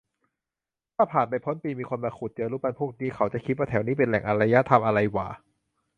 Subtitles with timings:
[0.95, 5.27] ถ้าผ่านไปพันปี มีคนมาขุดเจอรูปปั้นพวกนี้ เขาจะคิดว่าแถวนี้เป็นแหล่งอารยธรรมอะไรหว่า?